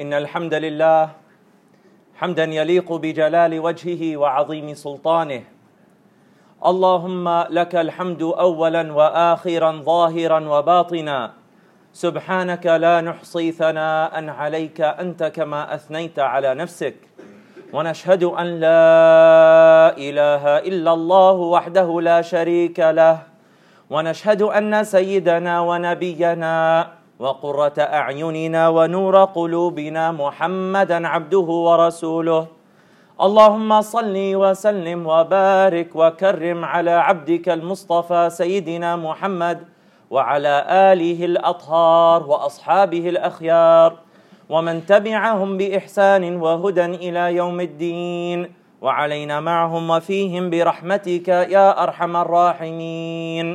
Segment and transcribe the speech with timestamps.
[0.00, 1.10] إن الحمد لله
[2.16, 5.42] حمدا يليق بجلال وجهه وعظيم سلطانه.
[6.66, 11.32] اللهم لك الحمد أولا وآخرا ظاهرا وباطنا.
[11.92, 16.96] سبحانك لا نحصي ثناء عليك أنت كما أثنيت على نفسك.
[17.72, 23.18] ونشهد أن لا إله إلا الله وحده لا شريك له.
[23.90, 26.56] ونشهد أن سيدنا ونبينا
[27.20, 32.46] وقرة أعيننا ونور قلوبنا محمدا عبده ورسوله.
[33.20, 39.58] اللهم صل وسلم وبارك وكرم على عبدك المصطفى سيدنا محمد
[40.10, 43.90] وعلى آله الأطهار وأصحابه الأخيار
[44.48, 48.54] ومن تبعهم بإحسان وهدى إلى يوم الدين.
[48.80, 53.46] وعلينا معهم وفيهم برحمتك يا أرحم الراحمين.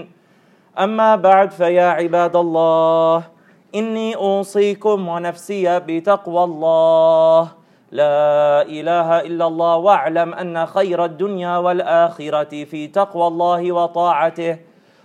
[0.79, 3.34] أما بعد فيا عباد الله
[3.75, 7.51] إني أوصيكم ونفسي بتقوى الله.
[7.91, 14.57] لا إله إلا الله واعلم أن خير الدنيا والآخرة في تقوى الله وطاعته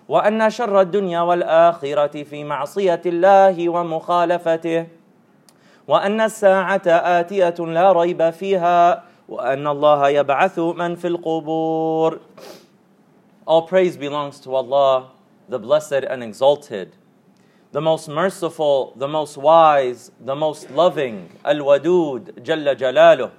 [0.09, 4.87] وأن شر الدنيا والآخرة في معصية الله ومخالفته
[5.89, 12.19] وأن الساعة آتية لا ريب فيها وأن الله يبعث من في القبور.
[13.47, 15.11] All praise belongs to Allah,
[15.49, 16.97] the Blessed and Exalted,
[17.73, 23.31] the most merciful, the most wise, the most loving, Al-Wadud, Jalla Jalaluh.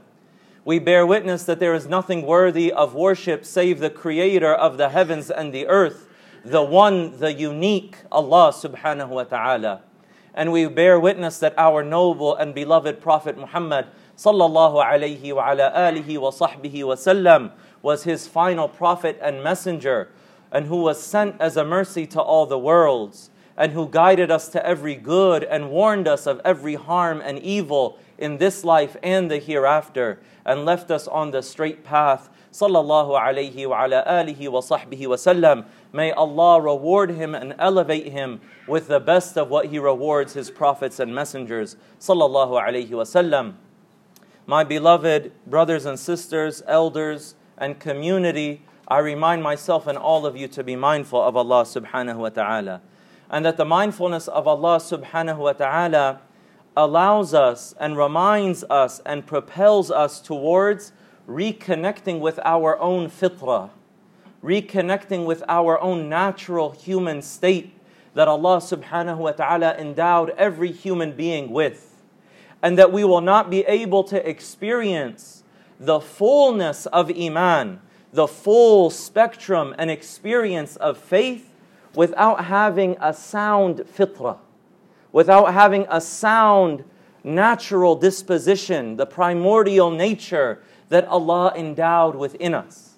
[0.64, 4.90] We bear witness that there is nothing worthy of worship save the Creator of the
[4.90, 6.08] heavens and the earth,
[6.46, 9.82] the one, the unique Allah subhanahu wa ta'ala.
[10.34, 15.72] And we bear witness that our noble and beloved Prophet Muhammad sallallahu alayhi wa ala
[15.76, 17.52] alihi wa sahbihi wa sallam
[17.82, 20.10] was his final prophet and messenger
[20.52, 24.48] and who was sent as a mercy to all the worlds and who guided us
[24.48, 29.30] to every good and warned us of every harm and evil in this life and
[29.30, 32.28] the hereafter and left us on the straight path.
[32.52, 35.66] Sallallahu alayhi wa ala alihi wa sahbihi wa sallam.
[35.94, 40.50] May Allah reward him and elevate him with the best of what he rewards his
[40.50, 41.78] prophets and messengers.
[42.00, 43.54] Sallallahu alayhi wa sallam.
[44.48, 50.48] My beloved brothers and sisters elders and community I remind myself and all of you
[50.48, 52.82] to be mindful of Allah subhanahu wa ta'ala
[53.32, 56.20] and that the mindfulness of Allah subhanahu wa ta'ala
[56.76, 60.92] allows us and reminds us and propels us towards
[61.28, 63.70] reconnecting with our own fitrah,
[64.44, 67.74] reconnecting with our own natural human state
[68.16, 71.88] that Allah subhanahu wa ta'ala endowed every human being with.
[72.62, 75.44] And that we will not be able to experience
[75.80, 77.82] the fullness of Iman,
[78.12, 81.51] the full spectrum and experience of faith
[81.96, 84.38] without having a sound fitrah,
[85.12, 86.84] without having a sound
[87.24, 92.96] natural disposition, the primordial nature that Allah endowed within us.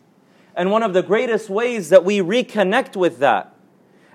[0.56, 3.56] And one of the greatest ways that we reconnect with that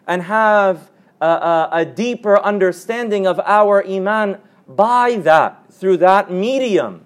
[0.07, 0.91] and have
[1.21, 7.05] a, a, a deeper understanding of our Iman by that, through that medium,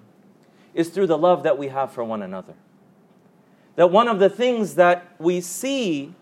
[0.74, 2.54] is through the love that we have for one another.
[3.76, 6.14] That one of the things that we see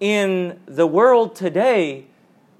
[0.00, 2.06] in the world today,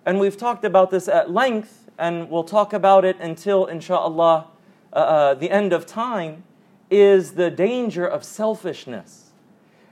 [0.04, 4.46] and we've talked about this at length, and we'll talk about it until, inshallah,
[4.92, 6.44] uh, uh, the end of time,
[6.90, 9.30] is the danger of selfishness,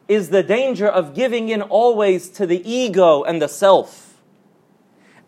[0.09, 4.21] is the danger of giving in always to the ego and the self.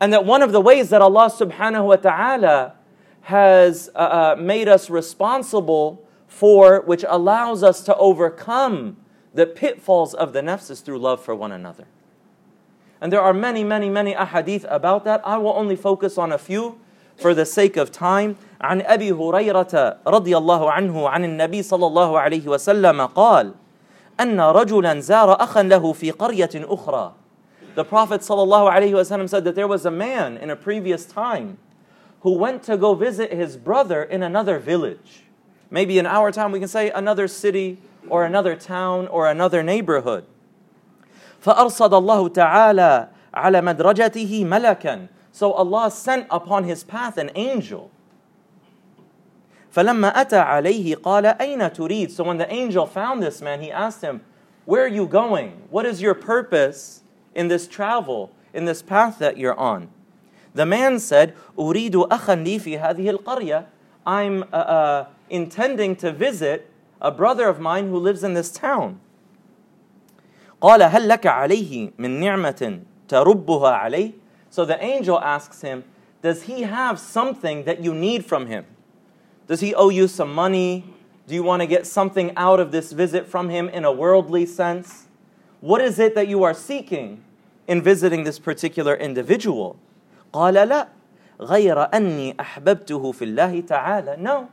[0.01, 2.75] And that one of the ways that Allah subhanahu wa ta'ala
[3.23, 8.97] has uh, uh, made us responsible for, which allows us to overcome
[9.35, 11.85] the pitfalls of the nafs, is through love for one another.
[13.02, 15.22] And there are many, many, many ahadith about that.
[15.26, 16.80] I will only focus on a few
[17.18, 18.38] for the sake of time.
[18.62, 23.54] عن أبي هريرة رضي الله عنه عن النبي صلى الله عليه وسلم قال
[24.20, 27.14] أن رجلا زار أخا له في قرية أخرى
[27.76, 31.06] The Prophet صلى الله عليه وسلم said that there was a man in a previous
[31.06, 31.58] time
[32.22, 35.24] who went to go visit his brother in another village.
[35.70, 40.24] Maybe in our time we can say another city or another town or another neighborhood.
[41.42, 47.90] فأرصد الله تعالى على مدرجته ملكا So Allah sent upon his path an angel.
[49.72, 54.02] فلما أتى عليه قال أين تريد So when the angel found this man, he asked
[54.02, 54.22] him,
[54.66, 55.64] Where are you going?
[55.70, 57.02] What is your purpose
[57.34, 59.90] in this travel, in this path that you're on?
[60.54, 63.66] The man said, أريد أخا لي في هذه القرية.
[64.06, 66.70] I'm uh, uh, intending to visit
[67.02, 69.00] a brother of mine who lives in this town.
[70.62, 74.12] قال هل لك عليه من نعمة تربها عليه?
[74.50, 75.84] So the angel asks him,
[76.22, 78.66] Does he have something that you need from him?
[79.48, 80.86] Does he owe you some money?
[81.28, 84.46] Do you want to get something out of this visit from him in a worldly
[84.46, 85.08] sense?
[85.60, 87.24] What is it that you are seeking
[87.68, 89.78] in visiting this particular individual?
[90.34, 90.88] قال لا
[91.42, 94.50] غير أني أحببته في الله تعالى No.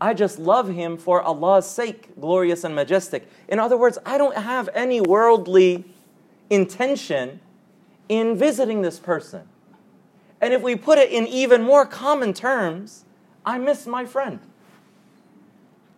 [0.00, 3.28] I just love him for Allah's sake, glorious and majestic.
[3.48, 5.84] In other words, I don't have any worldly
[6.50, 7.40] intention
[8.08, 9.48] in visiting this person.
[10.40, 13.04] And if we put it in even more common terms,
[13.44, 14.40] I miss my friend.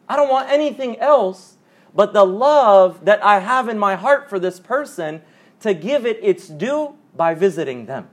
[0.08, 1.56] I don't want anything else
[1.94, 5.22] but the love that I have in my heart for this person
[5.60, 8.08] to give it its due by visiting them.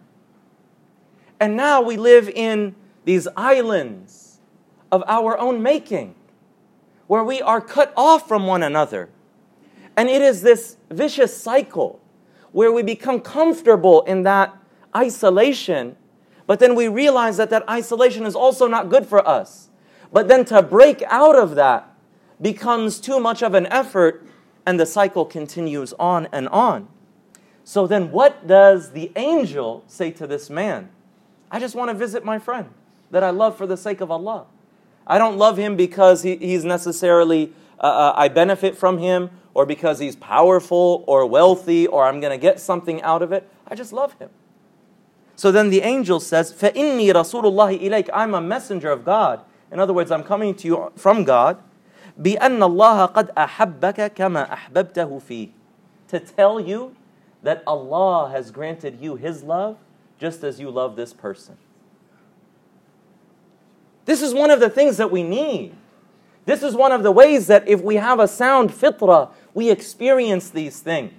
[1.39, 4.24] And now we live in these islands
[4.91, 6.15] of our own making
[7.07, 9.09] where we are cut off from one another.
[9.95, 11.99] And it is this vicious cycle
[12.51, 14.55] where we become comfortable in that
[14.95, 15.95] isolation,
[16.47, 19.69] but then we realize that that isolation is also not good for us.
[20.11, 21.93] But then to break out of that
[22.41, 24.25] becomes too much of an effort,
[24.65, 26.87] and the cycle continues on and on.
[27.63, 30.89] So then, what does the angel say to this man?
[31.49, 32.69] I just want to visit my friend
[33.11, 34.45] that I love for the sake of Allah.
[35.06, 39.66] I don't love him because he, he's necessarily, uh, uh, I benefit from him, or
[39.66, 43.48] because he's powerful or wealthy, or I'm going to get something out of it.
[43.66, 44.30] I just love him.
[45.34, 49.40] So then the angel says, فَإِنِّي رَسُولُ اللَّهِ إِلَيْكَ I'm a messenger of God.
[49.72, 51.58] In other words, I'm coming to you from God.
[52.20, 55.48] بأن الله قد أحبك كما أحببته فيه
[56.08, 56.94] to tell you
[57.42, 59.78] that Allah has granted you His love
[60.18, 61.56] just as you love this person.
[64.05, 65.75] This is one of the things that we need.
[66.45, 70.49] This is one of the ways that if we have a sound fitrah, we experience
[70.49, 71.13] these things.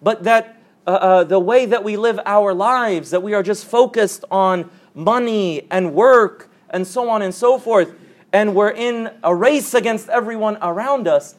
[0.00, 3.66] But that uh, uh, the way that we live our lives, that we are just
[3.66, 7.94] focused on money and work and so on and so forth,
[8.32, 11.34] and we're in a race against everyone around us,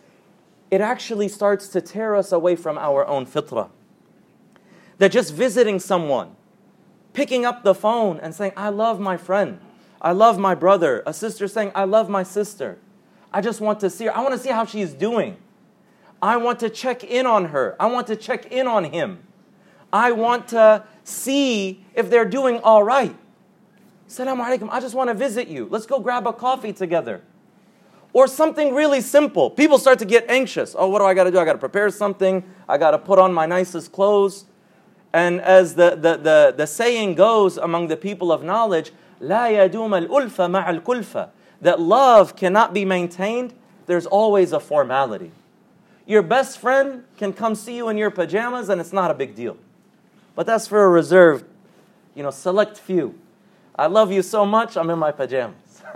[0.70, 3.70] it actually starts to tear us away from our own fitrah.
[5.00, 6.36] That just visiting someone,
[7.14, 9.60] picking up the phone and saying, I love my friend,
[10.02, 12.78] I love my brother, a sister saying, I love my sister.
[13.34, 14.16] I just want to see her.
[14.16, 15.38] I want to see how she's doing.
[16.22, 17.76] I want to check in on her.
[17.80, 19.24] I want to check in on him.
[19.92, 23.16] I want to see if they're doing all right.
[24.08, 25.68] Assalamu alaikum, I just want to visit you.
[25.70, 27.22] Let's go grab a coffee together.
[28.12, 29.52] Or something really simple.
[29.52, 30.76] People start to get anxious.
[30.78, 31.38] Oh, what do I got to do?
[31.38, 32.44] I got to prepare something.
[32.68, 34.46] I got to put on my nicest clothes.
[35.14, 39.95] And as the, the, the, the saying goes among the people of knowledge, لا يدوم
[39.95, 41.29] الألفة مع الكلفة.
[41.63, 43.55] That love cannot be maintained,
[43.87, 45.33] there's always a formality.
[46.07, 49.35] Your best friend can come see you in your pajamas and it's not a big
[49.35, 49.57] deal.
[50.35, 51.47] But that's for a reserved,
[52.15, 53.19] you know, select few.
[53.77, 55.83] I love you so much, I'm in my pajamas.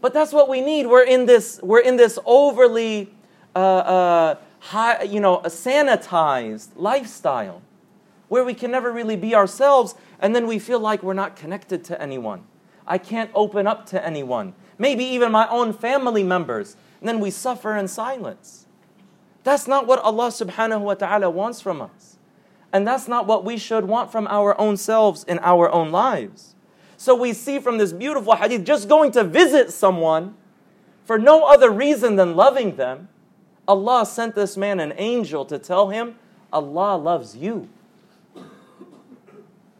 [0.00, 0.86] but that's what we need.
[0.86, 3.12] We're in this, we're in this overly
[3.54, 7.62] uh, uh, high, you know, sanitized lifestyle
[8.27, 11.83] where we can never really be ourselves and then we feel like we're not connected
[11.85, 12.43] to anyone.
[12.85, 17.31] I can't open up to anyone, maybe even my own family members, and then we
[17.31, 18.65] suffer in silence.
[19.43, 22.17] That's not what Allah subhanahu wa ta'ala wants from us.
[22.73, 26.55] And that's not what we should want from our own selves in our own lives.
[26.97, 30.35] So we see from this beautiful hadith just going to visit someone
[31.05, 33.07] for no other reason than loving them.
[33.67, 36.15] Allah sent this man an angel to tell him,
[36.51, 37.69] Allah loves you.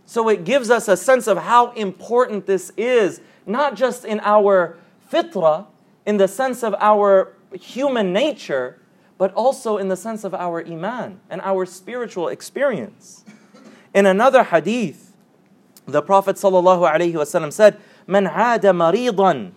[0.06, 4.76] So it gives us a sense of how important this is, not just in our
[5.10, 5.66] fitrah,
[6.04, 8.78] in the sense of our human nature,
[9.18, 13.24] but also in the sense of our iman and our spiritual experience.
[13.94, 15.12] In another hadith,
[15.86, 19.52] the Prophet ﷺ said, من عاد مريضا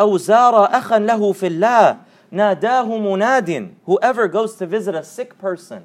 [0.00, 1.98] أو زار أخا له في الله
[2.32, 5.84] ناداه مناد Whoever goes to visit a sick person.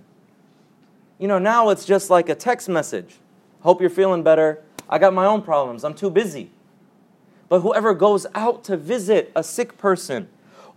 [1.17, 3.17] You know, now it's just like a text message.
[3.60, 4.62] Hope you're feeling better.
[4.88, 5.84] I got my own problems.
[5.84, 6.50] I'm too busy.
[7.48, 10.28] But whoever goes out to visit a sick person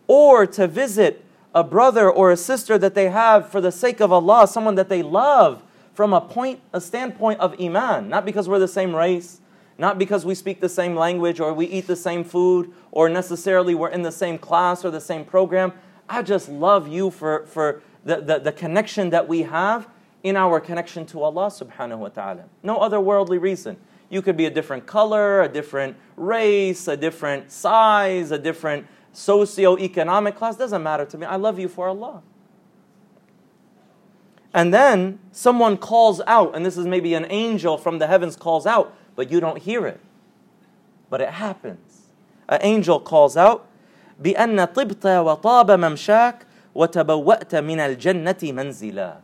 [0.07, 1.23] or to visit
[1.55, 4.89] a brother or a sister that they have for the sake of Allah, someone that
[4.89, 5.63] they love
[5.93, 9.39] from a point, a standpoint of iman, not because we're the same race,
[9.77, 13.75] not because we speak the same language or we eat the same food or necessarily
[13.75, 15.73] we're in the same class or the same program.
[16.09, 19.87] I just love you for, for the, the, the connection that we have
[20.22, 22.44] in our connection to Allah subhanahu wa ta'ala.
[22.62, 23.76] No other worldly reason.
[24.10, 30.36] You could be a different color, a different race, a different size, a different socio-economic
[30.36, 31.26] class, doesn't matter to me.
[31.26, 32.22] I love you for Allah.
[34.54, 38.66] And then someone calls out, and this is maybe an angel from the heavens calls
[38.66, 40.00] out, but you don't hear it.
[41.10, 42.08] But it happens.
[42.48, 43.66] an angel calls out,
[44.22, 49.16] بأن طبت وطاب ممشاك وتبوأت من الجنة منزلا.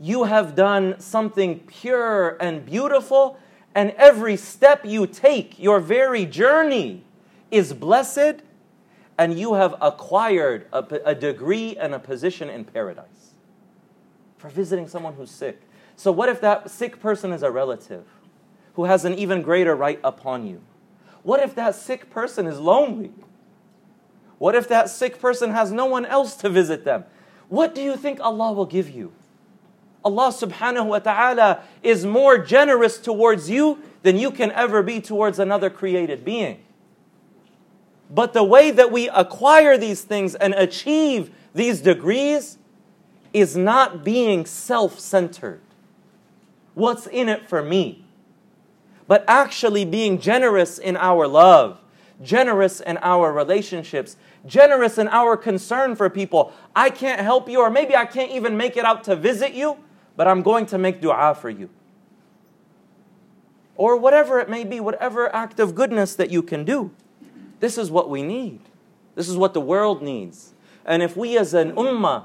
[0.00, 3.38] you have done something pure and beautiful,
[3.74, 7.04] and every step you take, your very journey,
[7.50, 8.42] is blessed,
[9.16, 13.34] and you have acquired a, a degree and a position in paradise
[14.36, 15.60] for visiting someone who's sick.
[15.96, 18.06] So, what if that sick person is a relative
[18.74, 20.62] who has an even greater right upon you?
[21.24, 23.12] What if that sick person is lonely?
[24.38, 27.04] What if that sick person has no one else to visit them?
[27.48, 29.12] What do you think Allah will give you?
[30.04, 35.38] Allah subhanahu wa ta'ala is more generous towards you than you can ever be towards
[35.38, 36.62] another created being.
[38.10, 42.58] But the way that we acquire these things and achieve these degrees
[43.32, 45.60] is not being self centered.
[46.74, 48.04] What's in it for me?
[49.06, 51.80] But actually being generous in our love,
[52.22, 56.52] generous in our relationships, generous in our concern for people.
[56.74, 59.76] I can't help you, or maybe I can't even make it out to visit you,
[60.18, 61.70] but I'm going to make dua for you.
[63.76, 66.90] Or whatever it may be, whatever act of goodness that you can do.
[67.60, 68.58] This is what we need.
[69.14, 70.54] This is what the world needs.
[70.84, 72.24] And if we as an ummah,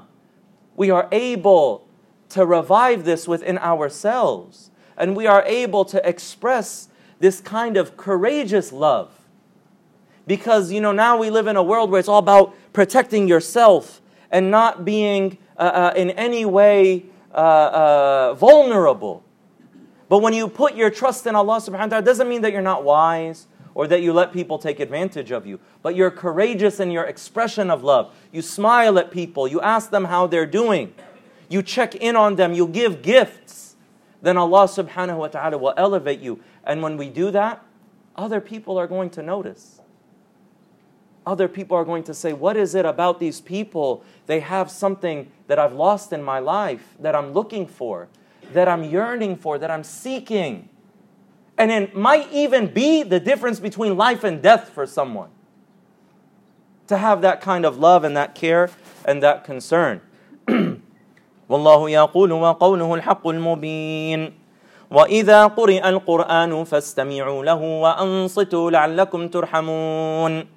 [0.74, 1.86] we are able
[2.30, 6.88] to revive this within ourselves, and we are able to express
[7.20, 9.12] this kind of courageous love.
[10.26, 14.00] Because, you know, now we live in a world where it's all about protecting yourself
[14.32, 19.24] and not being uh, uh, in any way uh, uh vulnerable.
[20.08, 22.52] But when you put your trust in Allah subhanahu wa ta'ala, it doesn't mean that
[22.52, 26.78] you're not wise or that you let people take advantage of you, but you're courageous
[26.78, 28.14] in your expression of love.
[28.30, 30.94] You smile at people, you ask them how they're doing,
[31.48, 33.74] you check in on them, you give gifts.
[34.22, 36.40] Then Allah subhanahu wa ta'ala will elevate you.
[36.64, 37.62] And when we do that,
[38.16, 39.80] other people are going to notice
[41.25, 44.03] Other people are going to say, What is it about these people?
[44.25, 48.07] They have something that I've lost in my life, that I'm looking for,
[48.53, 50.69] that I'm yearning for, that I'm seeking.
[51.57, 55.29] And it might even be the difference between life and death for someone.
[56.87, 58.71] To have that kind of love and that care
[59.05, 60.01] and that concern.
[61.49, 64.33] والله يقول وقوله الحق المبين
[64.91, 70.52] واذا قرئ القران فاستمعوا له وانصتوا لعلكم ترحمون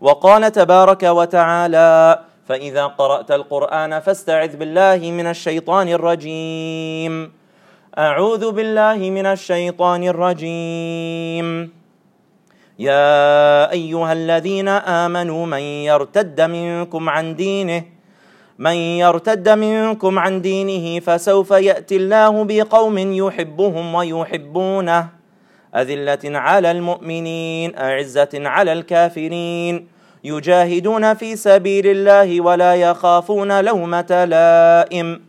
[0.00, 7.32] وقال تبارك وتعالى فإذا قرأت القرآن فاستعذ بالله من الشيطان الرجيم.
[7.98, 11.70] أعوذ بالله من الشيطان الرجيم.
[12.78, 17.84] يا أيها الذين آمنوا من يرتد منكم عن دينه
[18.58, 25.19] من يرتد منكم عن دينه فسوف يأتي الله بقوم يحبهم ويحبونه.
[25.75, 29.87] أذلة على المؤمنين أعزة على الكافرين
[30.23, 35.21] يجاهدون في سبيل الله ولا يخافون لومة لائم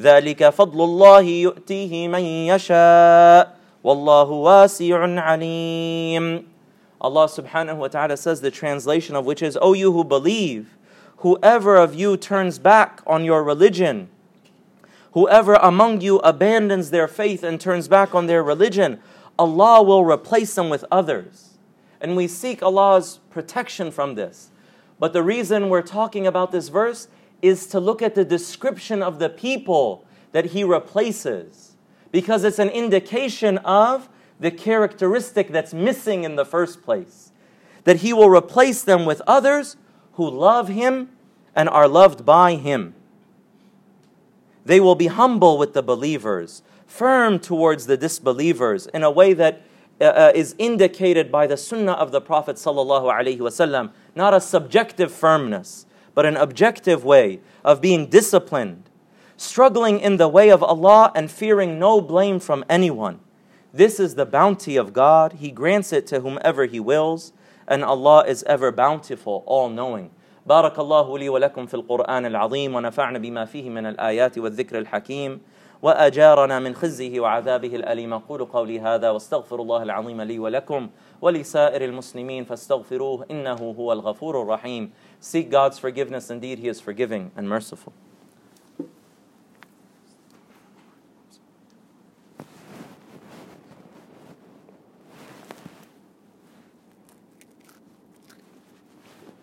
[0.00, 6.54] ذلك فضل الله يؤتيه من يشاء والله واسع عليم
[7.00, 10.76] Allah subhanahu wa ta'ala says the translation of which is O you who believe
[11.18, 14.08] whoever of you turns back on your religion
[15.12, 19.00] whoever among you abandons their faith and turns back on their religion
[19.39, 21.57] Allah will replace them with others
[21.99, 24.51] and we seek Allah's protection from this
[24.99, 27.07] but the reason we're talking about this verse
[27.41, 31.77] is to look at the description of the people that he replaces
[32.11, 37.31] because it's an indication of the characteristic that's missing in the first place.
[37.83, 39.77] That he will replace them with others
[40.13, 41.09] who love him
[41.55, 42.93] and are loved by him.
[44.65, 49.62] They will be humble with the believers, firm towards the disbelievers in a way that
[50.00, 54.40] uh, uh is indicated by the sunnah of the Prophet sallallahu alaihi wasallam, not a
[54.40, 58.90] subjective firmness, but an objective way of being disciplined,
[59.36, 63.20] struggling in the way of Allah and fearing no blame from anyone.
[63.72, 65.34] This is the bounty of God.
[65.34, 67.32] He grants it to whomever He wills,
[67.66, 70.10] and Allah is ever bountiful, all knowing.
[70.46, 75.40] بارك الله لي ولكم في القرآن العظيم ونفعنا بما فيه من الآيات والذكر الحكيم
[75.81, 80.89] وأجارنا من خزيه وعذابه الأليم أقول قولي هذا واستغفر الله العظيم لي ولكم
[81.21, 86.29] ولسائر المسلمين فاستغفروه إنه هو الغفور الرحيم Seek God's forgiveness.
[86.29, 87.91] Indeed, He is forgiving and merciful.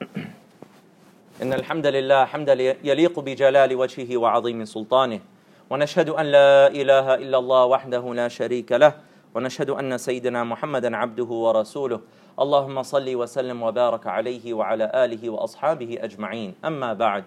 [1.43, 2.53] إن الحمد لله حمدا
[2.85, 5.21] يليق بجلال وجهه وعظيم سلطانه
[5.71, 8.95] ونشهد أن لا إله إلا الله وحده لا شريك له
[9.35, 12.01] ونشهد أن سيدنا محمدا عبده ورسوله
[12.41, 17.25] اللهم صل وسلم وبارك عليه وعلى آله وأصحابه أجمعين أما بعد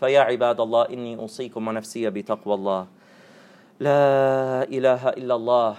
[0.00, 2.86] فيا عباد الله إني أوصيكم ونفسي بتقوى الله
[3.80, 4.02] لا
[4.68, 5.76] إله إلا الله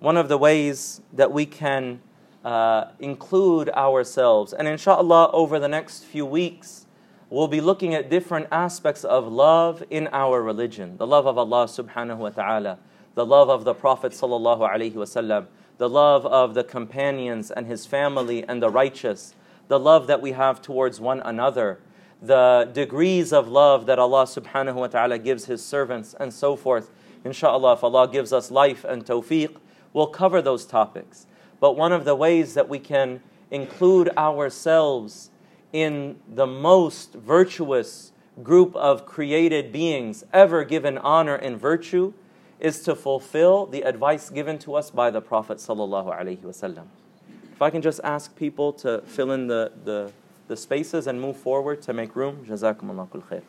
[0.00, 2.00] One of the ways that we can
[2.44, 6.86] uh, include ourselves, and inshallah over the next few weeks,
[7.30, 11.66] we'll be looking at different aspects of love in our religion the love of Allah
[11.66, 12.78] subhanahu wa ta'ala,
[13.14, 17.86] the love of the Prophet sallallahu alaihi wasallam, the love of the companions and his
[17.86, 19.34] family and the righteous,
[19.68, 21.80] the love that we have towards one another,
[22.22, 26.90] the degrees of love that Allah subhanahu wa ta'ala gives his servants, and so forth.
[27.24, 29.56] Inshallah, if Allah gives us life and tawfiq,
[29.92, 31.26] we'll cover those topics.
[31.60, 33.20] But one of the ways that we can
[33.50, 35.30] include ourselves
[35.72, 42.12] in the most virtuous group of created beings ever given honor and virtue
[42.60, 48.00] is to fulfill the advice given to us by the Prophet If I can just
[48.02, 50.12] ask people to fill in the, the,
[50.48, 53.42] the spaces and move forward to make room, jazakumullah khair.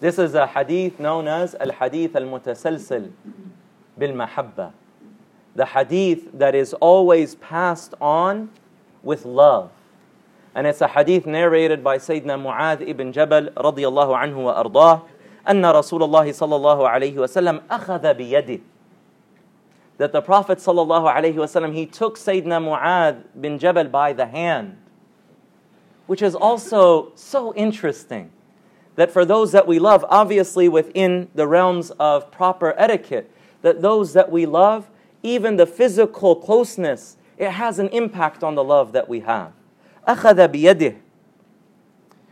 [0.00, 3.12] This is a hadith known as al hadith al mutasalsil
[3.98, 4.72] bil mahabba,
[5.54, 8.50] the hadith that is always passed on
[9.02, 9.70] with love.
[10.55, 15.03] And it's a hadith narrated by Sayyidina Mu'adh ibn Jabal radiyallahu anhu wa ardah.
[15.47, 18.59] أن رسول الله صلى الله عليه وسلم أخذ بيده
[19.97, 24.25] that the Prophet صلى الله عليه وسلم he took Sayyidina Mu'adh bin Jabal by the
[24.25, 24.77] hand
[26.05, 28.31] which is also so interesting
[28.95, 34.13] that for those that we love obviously within the realms of proper etiquette that those
[34.13, 34.89] that we love
[35.23, 39.53] even the physical closeness it has an impact on the love that we have
[40.07, 40.93] أخذ بيده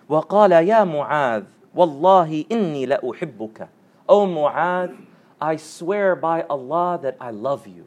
[0.09, 1.43] وقال يا معاذ
[1.75, 3.67] والله إني لأحبك
[4.07, 4.95] O Mu'adh,
[5.41, 7.85] I swear by Allah that I love you.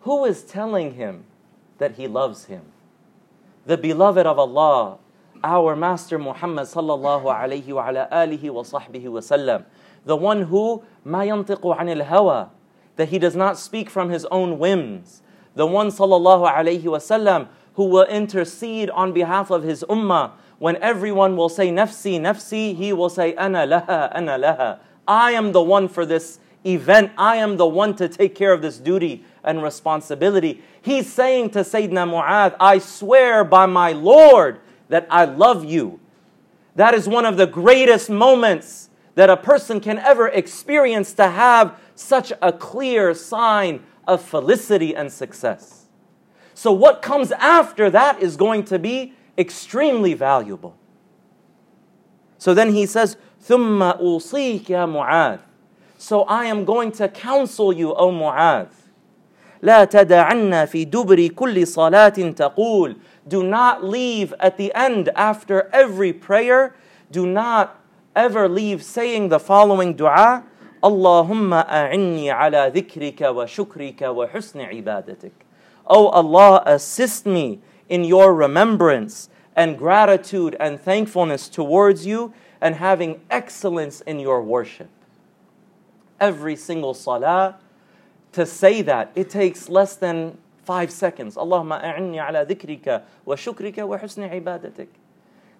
[0.00, 1.24] Who is telling him
[1.76, 2.62] that he loves him?
[3.66, 4.96] The beloved of Allah,
[5.44, 9.64] our Master Muhammad sallallahu alayhi wa ala alihi wa sahbihi wa sallam,
[10.06, 12.48] the one who ما ينطق عن الهوى,
[12.96, 15.22] that he does not speak from his own whims,
[15.54, 20.77] the one sallallahu alayhi wa sallam who will intercede on behalf of his ummah when
[20.77, 24.79] everyone will say nafsi, nafsi, he will say ana laha, ana laha.
[25.07, 27.11] I am the one for this event.
[27.17, 30.63] I am the one to take care of this duty and responsibility.
[30.81, 34.59] He's saying to Sayyidina Mu'adh, I swear by my Lord
[34.89, 35.99] that I love you.
[36.75, 41.79] That is one of the greatest moments that a person can ever experience to have
[41.95, 45.84] such a clear sign of felicity and success.
[46.54, 50.76] So, what comes after that is going to be extremely valuable.
[52.38, 55.40] So then he says, ثُمَّ أُوصِيكَ يا معاذ.
[55.98, 58.68] So I am going to counsel you, O Mu'adh.
[59.62, 62.96] لا تدعن في دبر كل صلاة تقول
[63.28, 66.74] Do not leave at the end after every prayer.
[67.10, 67.78] Do not
[68.16, 70.44] ever leave saying the following dua.
[70.82, 75.43] اللهم أعني على ذكرك وشكرك وحسن عبادتك.
[75.87, 83.21] O Allah, assist me in your remembrance and gratitude and thankfulness towards you and having
[83.29, 84.89] excellence in your worship.
[86.19, 87.57] Every single salah,
[88.31, 91.35] to say that, it takes less than five seconds.
[91.35, 94.87] Allahumma a'inni ala dhikrika wa shukrika wa husni ibadatik.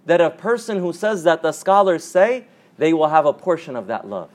[0.06, 2.46] That a person who says that, the scholars say,
[2.78, 4.30] they will have a portion of that love.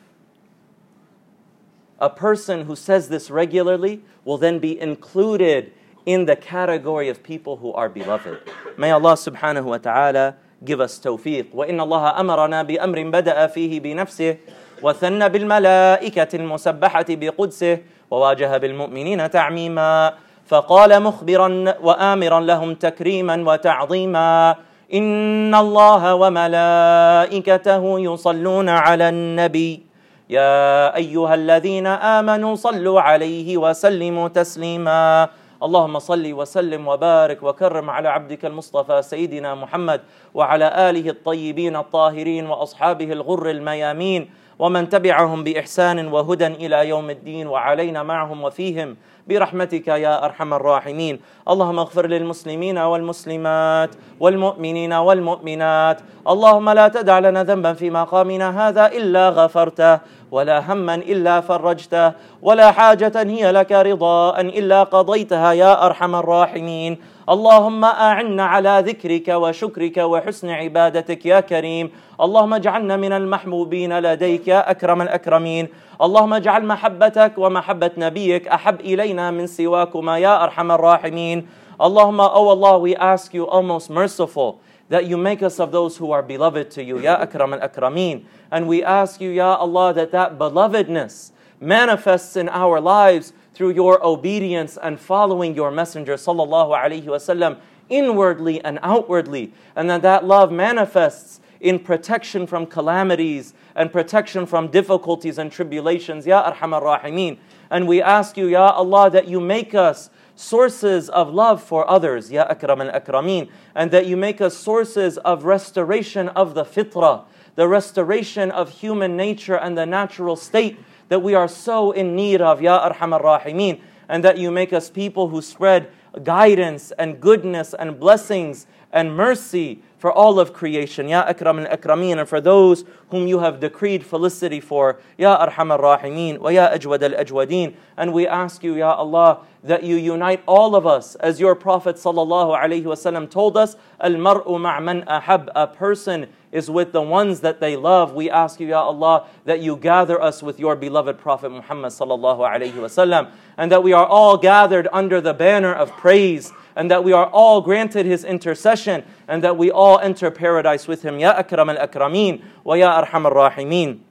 [1.99, 5.73] A person who says this regularly will then be included
[6.07, 8.39] in the category of people who are beloved.
[8.77, 11.53] May Allah subhanahu wa ta'ala give us tawfiq.
[11.55, 14.37] وإن الله أمرنا بأمر بدأ فيه بنفسه
[14.83, 17.79] وثنى بالملائكة المسبحة بقدسه
[18.11, 20.15] وواجه بالمؤمنين تعميما
[20.47, 24.57] فقال مخبرا وآمرا لهم تكريما وتعظيما
[24.95, 29.83] إن الله وملائكته يصلون على النبي
[30.31, 35.29] يا أيها الذين آمنوا صلوا عليه وسلموا تسليما
[35.63, 40.01] اللهم صل وسلم وبارك وكرم على عبدك المصطفى سيدنا محمد
[40.35, 48.03] وعلى آله الطيبين الطاهرين وأصحابه الغر الميامين ومن تبعهم بإحسان وهدى إلى يوم الدين وعلينا
[48.03, 48.97] معهم وفيهم
[49.29, 51.21] برحمتك يا أرحم الراحمين.
[51.49, 55.99] اللهم اغفر للمسلمين والمسلمات والمؤمنين والمؤمنات.
[56.29, 60.01] اللهم لا تدع لنا ذنبا في مقامنا هذا إلا غفرته.
[60.31, 62.13] ولا هما إلا فرجته
[62.43, 66.99] ولا حاجة هي لك رضاء إلا قضيتها يا أرحم الراحمين.
[67.31, 71.91] اللهم أعنا على ذكرك وشكرك وحسن عبادتك يا كريم.
[72.21, 75.69] اللهم اجعلنا من المحبوبين لديك يا أكرم الأكرمين.
[76.03, 81.47] اللهم اجعل محبتك ومحبة نبيك أحب إلينا من سواكما يا أرحم الراحمين.
[81.81, 84.61] Allahumma, oh Allah, we ask you, O most merciful,
[84.91, 88.25] that you make us of those who are beloved to you, Ya Akram al Akrameen.
[88.51, 94.05] And we ask you, Ya Allah, that that belovedness manifests in our lives through your
[94.05, 100.51] obedience and following your messenger sallallahu alaihi wasallam inwardly and outwardly and that that love
[100.51, 107.37] manifests in protection from calamities and protection from difficulties and tribulations ya arhamar rahimin
[107.69, 110.09] and we ask you ya allah that you make us
[110.41, 115.19] sources of love for others ya akram al akramin and that you make us sources
[115.19, 117.25] of restoration of the fitrah
[117.57, 120.79] the restoration of human nature and the natural state
[121.11, 124.89] that we are so in need of, Ya Arhamar Rahimin, and that you make us
[124.89, 125.91] people who spread
[126.23, 132.19] guidance and goodness and blessings and mercy for all of creation, Ya Akram al Akrameen,
[132.19, 136.71] and for those whom you have decreed felicity for, Ya Arham al Rahimin, wa Ya
[136.71, 137.75] Ajwad al Ajwadeen.
[137.99, 141.97] And we ask you, Ya Allah, that you unite all of us, as your Prophet
[141.97, 147.42] sallallahu alaihi wasallam told us, Al Mar'u Ma'man Ahab, a person is with the ones
[147.42, 148.14] that they love.
[148.14, 152.40] We ask you, Ya Allah, that you gather us with your beloved Prophet Muhammad sallallahu
[152.40, 157.04] alaihi wasallam, and that we are all gathered under the banner of praise, and that
[157.04, 161.20] we are all granted His intercession, and that we all enter paradise with Him.
[161.20, 164.02] Ya Akram al Akrameen, wa Ya Arham al Rahimin.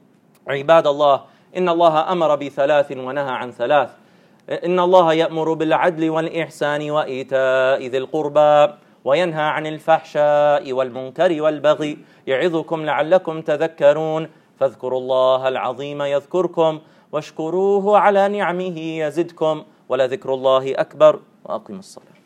[0.49, 1.20] عباد الله
[1.57, 3.90] إن الله أمر بثلاث ونهى عن ثلاث
[4.64, 8.75] إن الله يأمر بالعدل والإحسان وإيتاء ذي القربى
[9.06, 16.80] وينهى عن الفحشاء والمنكر والبغي يعظكم لعلكم تذكرون فاذكروا الله العظيم يذكركم
[17.12, 22.18] واشكروه على نعمه يزدكم ولذكر الله أكبر وأقم الصلاة